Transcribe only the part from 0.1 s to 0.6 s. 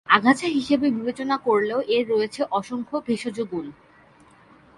আগাছা